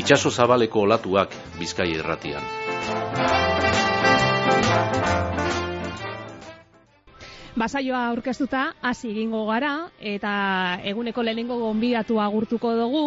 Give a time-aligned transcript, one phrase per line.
[0.00, 2.42] Itxaso zabaleko olatuak bizkai erratian.
[7.60, 10.32] Basaioa aurkeztuta hasi egingo gara eta
[10.92, 13.04] eguneko lehenengo gonbidatu agurtuko dugu.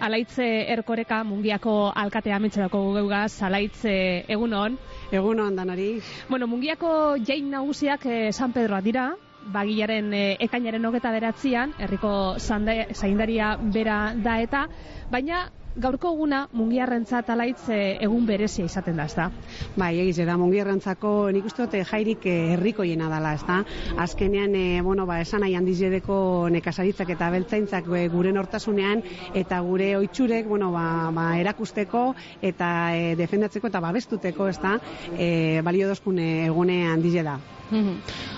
[0.00, 4.76] Alaitze Erkoreka Mungiako alkatea ametxerako geuga Alaitze egunon.
[5.12, 6.02] Egunon danari.
[6.28, 9.12] Bueno, Mungiako jain nagusiak eh, San Pedroa dira
[9.54, 14.66] Bagilaren eh, ekainaren hogeta beratzean, herriko zaindaria bera da eta,
[15.10, 19.28] baina gaurko eguna mungiarrentzat alaitz eh, egun berezia izaten da, ezta?
[19.76, 23.62] Bai, egiz da, mungiarrentzako nik uste dute jairik eh, herrikoiena dela, ezta?
[24.04, 29.02] Azkenean, e, bueno, ba, esan nahi handizedeko nekazaritzak eta beltzaintzak gure nortasunean
[29.38, 32.10] eta gure oitxurek, bueno, ba, ba, erakusteko
[32.42, 34.76] eta e, defendatzeko eta babestuteko, ezta?
[35.16, 37.38] E, balio dozkun egune handize da.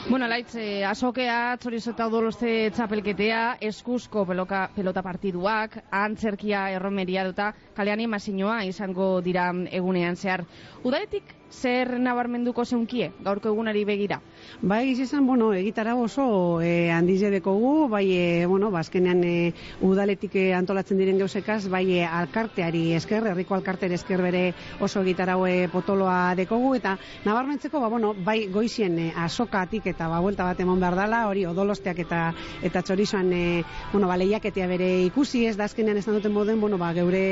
[0.09, 7.53] Bueno, laitz, eh, azokea, txorizo eta odoloste txapelketea, eskuzko peloka, pelota partiduak, antzerkia erromeria duta,
[7.77, 10.45] kalean imazinoa izango dira egunean zehar.
[10.85, 14.21] Udaretik, zer nabarmenduko zeunkie, gaurko egunari begira?
[14.61, 20.37] Bai, izan, bueno, egitara oso e, handize gu, bai, e, bueno, bazkenean ba, e, udaletik
[20.37, 25.69] e, antolatzen diren gausekaz, bai, e, alkarteari esker, herriko alkarter esker bere oso egitara e,
[25.69, 30.81] potoloa dekogu, eta nabarmentzeko, ba, bueno, bai, goizien e, asokatik eta ba, buelta bat emon
[30.81, 32.25] behar dela, hori odolosteak eta
[32.63, 36.79] eta txorizoan, e, bueno, ba, lehiaketea bere ikusi ez, da azkenean ez duten moden, bueno,
[36.79, 37.25] ba, geure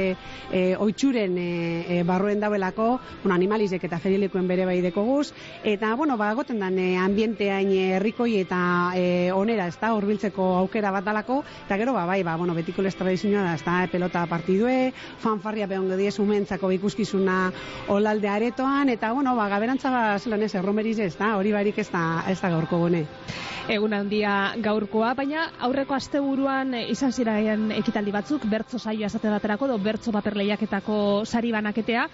[0.52, 1.50] e, oitxuren e,
[1.88, 2.88] e, barruen dauelako,
[3.22, 5.32] bueno, animalizek eta ferilikoen bere bai dekoguz,
[5.64, 10.92] eta, bueno, ba, goten dan, e, ambienteain herrikoi eta e, onera, ez da, urbiltzeko aukera
[10.92, 14.26] bat dalako, eta gero, ba, bai, ba, bueno, betiko les tradizioa da, ez da, pelota
[14.28, 17.38] partidue, fanfarria behon gediez umentzako ikuskizuna
[17.88, 21.88] olalde aretoan, eta, bueno, ba, gaberantza ba, zelan ez, erromeriz ez da, hori barik ez
[21.92, 23.06] da, ez da gaurko gune.
[23.70, 29.76] Egun handia gaurkoa, baina aurreko asteburuan izan ziraen ekitaldi batzuk, bertzo saioa esate baterako, do
[29.78, 32.08] bertzo paper lehiaketako sari banaketea,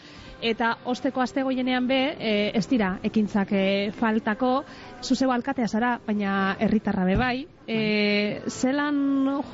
[0.44, 3.64] eta osteko aste goienean be, e, ez dira, ekintzak e,
[3.96, 4.52] faltako,
[5.00, 7.80] zuzeu alkatea zara, baina herritarra be bai, e,
[8.48, 9.00] zelan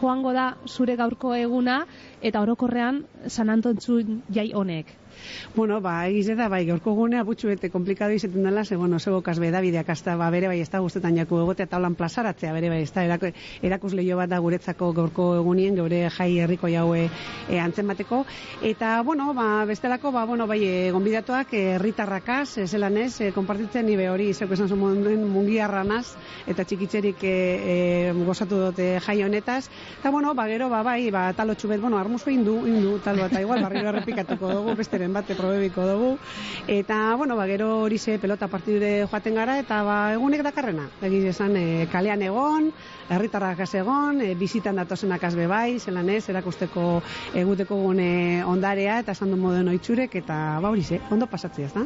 [0.00, 1.84] joango da zure gaurko eguna,
[2.21, 4.03] eta orokorrean San Antontzu
[4.34, 4.91] jai honek?
[5.54, 9.20] Bueno, ba, egiz da, bai, gaurko gunea, butxu bete komplikado izaten dela, ze, bueno, zego
[9.22, 12.52] kasbe da bideak azta, ba, bere bai, ez da guztetan jaku egotea, eta holan plazaratzea,
[12.52, 13.04] bere bai, ez da,
[13.62, 18.25] erakus lehio bat da guretzako gaurko egunien, gaure jai herriko jaue e, antzen bateko,
[18.62, 23.31] eta, bueno, ba, bestelako, ba, bueno, bai, e, gonbidatuak, e, herritarrakaz, e, zelan ez, e,
[23.36, 26.16] kompartitzen, nibe hori, zeko esan zumuen mungiarranaz,
[26.50, 27.78] eta txikitzerik e, e,
[28.25, 29.69] gozatu dute jai honetaz,
[30.00, 33.41] eta, bueno, ba, gero, ba, bai, ba, talo txubet, bueno, armuzo indu, indu, talo, eta
[33.44, 36.19] igual, barriro errepikatuko dugu, besteren bate probebiko dugu.
[36.66, 40.88] Eta, bueno, ba, gero hori ze pelota partidure joaten gara, eta ba, egunek dakarrena.
[41.03, 42.72] Egiz esan, e, kalean egon,
[43.10, 47.03] herritarrak egon, e, bizitan datozenak azbe bai, zelan ez, erakusteko
[47.34, 51.75] eguteko gune ondarea, eta esan du moden oitxurek, eta ba, hori ze, ondo pasatzea, ez
[51.75, 51.84] da?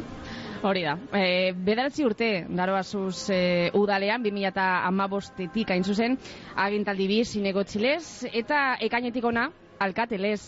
[0.61, 0.97] Hori da.
[1.13, 6.17] E, bederatzi urte, daro azuz e, udalean, 2008-etik hain zuzen,
[6.55, 10.41] agintaldi bi, zinego txilez, eta ekainetik ona, alkatelez,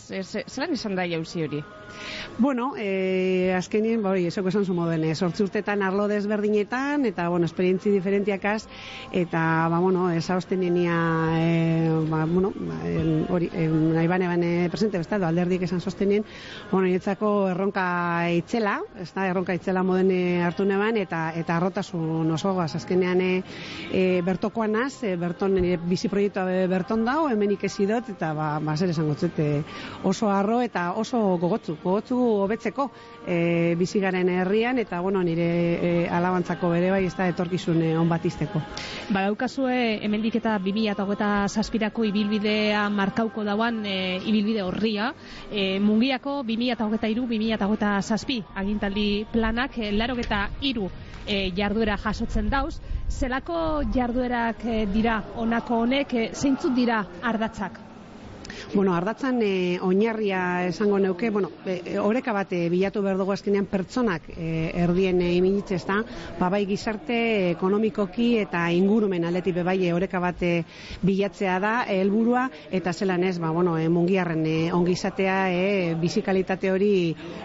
[0.47, 1.63] zelan izan da jauzi hori?
[2.37, 7.45] Bueno, eh, azkenien, hori, esoko esan zu moden, eh, sortzi urtetan arlo desberdinetan, eta, bueno,
[7.45, 8.67] esperientzi diferentiakaz,
[9.11, 10.95] eta, ba, bueno, esa ostenienia,
[11.37, 12.79] eh, ba, bueno, ba,
[13.29, 16.25] hori, eh, nahi bane bane presente, besta, do, alderdik esan sostenien,
[16.71, 22.31] bueno, nietzako erronka itzela, ez da, erronka itzela moden eh, hartu neban, eta, eta arrotasun
[22.31, 23.43] oso goaz, azkenean, eh,
[23.91, 28.77] eh, bertokoan az, eh, berton, eh, bizi proiektua berton dao, hemenik ezidot, eta, ba, ba,
[28.77, 28.89] zer
[29.21, 29.63] esan gotzete,
[30.03, 32.89] oso arro, eta oso gogotzu, gogotzu hobetzeko
[33.27, 35.45] e, bizigaren herrian eta bueno, nire
[36.05, 38.61] e, alabantzako bere bai ez da etorkizun e, on bat izteko.
[39.09, 45.13] Ba, daukazue, hemendik eta 2008 zazpirako ibilbidea markauko dauan e, ibilbide horria,
[45.51, 50.89] e, mungiako 2008 2008 zazpi agintaldi planak, e, laro eta iru
[51.27, 52.79] e, jarduera jasotzen dauz,
[53.09, 57.90] zelako jarduerak e, dira onako honek, e, zeintzut dira ardatzak
[58.73, 64.29] Bueno, ardatzan e, oinarria esango neuke, bueno, e, oreka bate bilatu behar dugu azkenean pertsonak
[64.35, 65.97] e, erdien e, iminitze ez da,
[66.39, 67.17] ba, bai gizarte
[67.51, 70.51] ekonomikoki eta ingurumen aldetik bai oreka bate
[71.01, 76.93] bilatzea da helburua eta zelan ez, ba, bueno, e, mungiarren e, ongizatea e, bizikalitate hori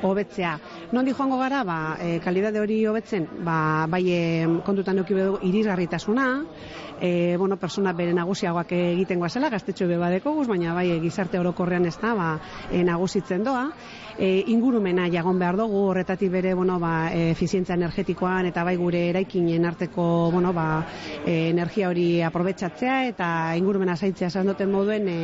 [0.03, 0.57] hobetzea.
[0.93, 4.25] Nondi joango gara, ba, e, kalidade hori hobetzen, ba, bai e,
[4.65, 6.29] kontutan neuki dugu irisgarritasuna,
[7.01, 11.97] e, bueno, persona bere nagusiagoak egiten guazela, gaztetxo bebadeko guz, baina bai gizarte orokorrean ez
[12.03, 12.29] da, ba,
[12.71, 13.71] e, nagusitzen doa,
[14.19, 19.65] e, ingurumena jagon behar dugu, horretatik bere, bueno, ba, efizientzia energetikoan eta bai gure eraikinen
[19.69, 20.85] arteko, bueno, ba,
[21.25, 25.19] e, energia hori aprobetsatzea eta ingurumena zaitzea esan duten moduen e,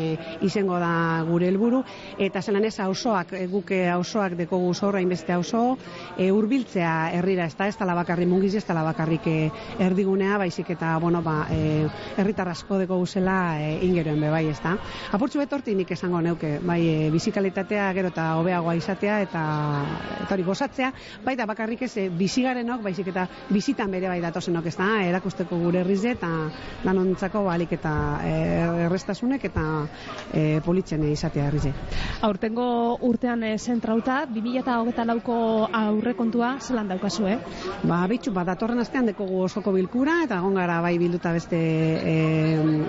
[0.46, 1.82] izango da gure helburu.
[2.18, 5.76] Eta zelan ez auzoak e, guke auzoak deko zorra inbeste auzo
[6.16, 9.36] e, urbiltzea herrira ez da ez tala bakarri mungiz ez tala bakarrik e,
[9.82, 14.76] erdigunea baizik eta bueno ba herritar asko deko guzela e, ingeroen be bai ez da
[15.12, 19.42] apurtzu betorti nik esango neuke bai e, bizikalitatea gero eta hobeagoa izatea eta
[20.22, 20.90] eta hori gozatzea.
[21.24, 25.82] Baita bakarrik ez e, bizigarenok baizik eta bizitan bere bai datozenok ez da erakusteko gure
[25.82, 26.30] herrize eta
[26.82, 27.92] danontzako balik eta
[28.24, 28.32] e,
[28.86, 29.64] errestasunek eta
[30.32, 31.72] e, politzen izatea herrize
[32.22, 35.38] Aurtengo urtean e, zentrauta 2024ko
[35.72, 37.38] aurrekontua zelan daukazu eh
[37.86, 42.16] Ba bitxu ba datorren astean dekogu osoko bilkura eta egon gara bai bilduta beste e,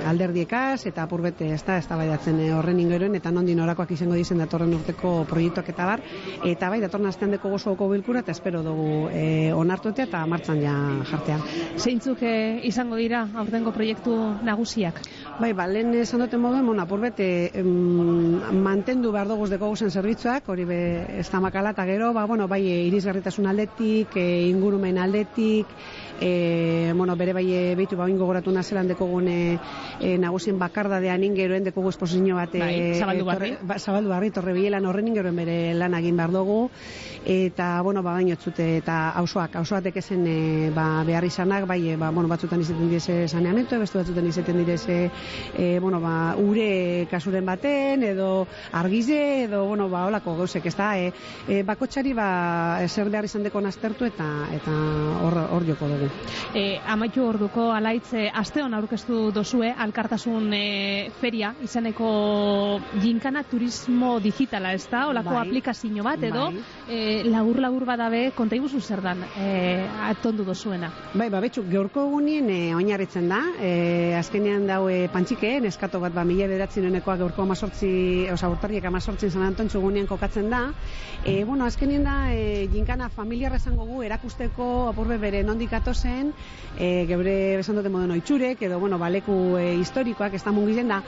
[0.07, 4.74] alderdiekaz eta apurbete ez da eztabaidatzen e, horren ingeroen eta nondin orakoak izango dizen datorren
[4.77, 6.04] urteko proiektuak eta bar
[6.48, 10.75] eta bai datorren astean dekogu osoko bilkura eta espero dugu e, onartutea eta martzan ja
[11.10, 11.39] jartea.
[11.77, 14.15] Zeintzuk e, izango dira aurtengo proiektu
[14.48, 15.01] nagusiak?
[15.39, 17.27] Bai, ba, lehen esan duten modu, mona, purbete,
[17.60, 20.80] em, mantendu behar dugu deko guzen zerbitzuak, hori be,
[21.19, 25.74] ez da makala, eta gero, ba, bueno, bai, e, irisgarritasun aldetik, e, ingurumen aldetik,
[26.21, 29.60] e, bueno, bere bai behitu ba, ingo goratu nazelan deko gune
[30.00, 33.51] e, nagusien bakardadean ingeroen deko esposizio bat Bai, zabaldu barri.
[33.53, 36.69] torre, ba, zabaldu barri, torre bilan horren ingeroen bere lan egin behar dugu,
[37.25, 41.97] eta, bueno, ba, baino txute, eta hausoak, hausoatek ezen e, ba, behar izanak, bai, e,
[41.97, 44.97] ba, bueno, batzutan izaten direze saneamentu, beste batzutan izaten direze,
[45.57, 50.91] e, bueno, ba, ure kasuren baten, edo argize, edo, bueno, ba, holako gauzek, ez da,
[51.00, 51.11] e,
[51.47, 52.29] e, bakotxari, ba,
[52.88, 54.73] zer behar izan deko naztertu, eta eta
[55.23, 56.09] hor, hor joko dugu.
[56.55, 61.53] E, amaitu orduko alaitze asteon aurkeztu dozue alkartasun e, feria
[63.01, 65.47] ginkana turismo digitala ez da, olako Bai.
[65.47, 66.63] aplikazio bat edo Bai.
[66.89, 70.91] e, lagur lagur badabe konta zer dan e, atondu dozuena.
[71.13, 76.23] Bai, ba, betxu, gaurko egunien e, oinarritzen da, e, azkenean daue pantxike, neskato bat, ba,
[76.23, 80.63] mila bederatzi nuenekoa gaurko amazortzi, oza, urtarriek amazortzin San Antontxo egunien kokatzen da.
[81.25, 86.33] E, bueno, azkenean da, e, jinkana familiarra esango gu, erakusteko apurbe bere nondik atozen,
[86.77, 91.01] e, geure besan dute moden oitxurek, edo, bueno, baleku e, historikoak, ez da mungizen da.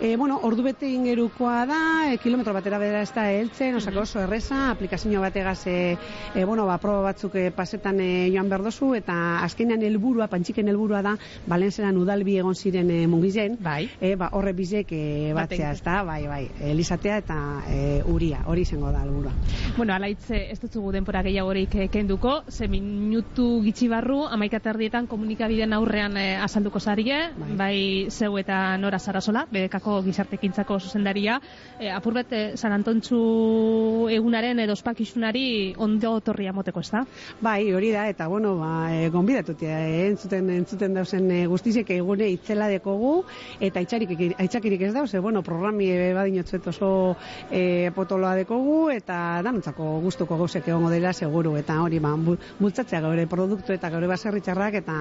[0.00, 1.80] E, bueno, ordu bete ingerukoa da,
[2.12, 5.96] e, kilometro batera bedera ez da heltzen, osako oso erreza, aplikazio bategaz, e,
[6.34, 10.68] e, bueno, ba, proba batzuk e, pasetan e, joan behar dozu, eta azkenean helburua, pantxiken
[10.68, 13.90] helburua da, balenzeran udalbi egon ziren e, mungizen, Bai.
[14.00, 16.42] e, ba, horre bizek e, batzea, ez da, bai, bai,
[16.72, 17.38] elizatea eta
[17.68, 19.32] e, uria, hori izango da helburua.
[19.76, 25.72] Bueno, alaitze ez dutzugu denpora gehiagorik eh, kenduko, ze minutu gitxi barru, amaika terdietan komunikabideen
[25.72, 27.56] aurrean eh, azalduko zarie, Bai.
[27.56, 27.78] bai.
[28.10, 31.40] zeu eta nora zarasola, bedekako gizartekintzako zuzendaria,
[31.78, 37.04] e, apurbet eh, San Antontxu egunaren edo ospakizunari ondo torria moteko, ez da?
[37.40, 42.28] Bai, hori da, eta bueno, ba, e, gonbidatutia, e, entzuten, entzuten dausen e, guztizek egune
[42.32, 43.24] itzela dekogu,
[43.60, 47.16] eta itxarik, aitzakirik ez dauz, e, bueno, programi e, badinotzuet oso
[47.50, 53.00] e, potoloa dekogu, eta danontzako gustuko gauzek egongo dira seguru, eta hori, ba, bu- bultzatzea
[53.00, 54.98] gaure produktu eta gaure baserritxarrak, eta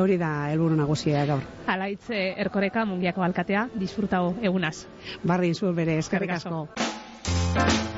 [0.00, 1.42] hori da helburu nagusia gaur.
[1.66, 4.86] Alaitze erkoreka mungiako alkatea, disfrutao egunaz.
[5.24, 6.68] Barri zur bere, eskerrik asko.
[6.70, 7.96] asko.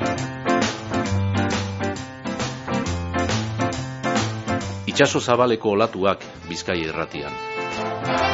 [4.89, 8.28] Itxaso zabaleko olatuak Bizkaia irratian.